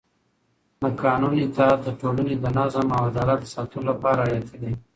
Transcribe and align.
د 0.81 0.83
قانون 1.01 1.33
اطاعت 1.45 1.79
د 1.83 1.89
ټولنې 2.01 2.35
د 2.39 2.45
نظم 2.57 2.87
او 2.97 3.01
عدالت 3.09 3.39
د 3.41 3.47
ساتلو 3.55 3.81
لپاره 3.91 4.21
حیاتي 4.27 4.57
دی 4.61 4.71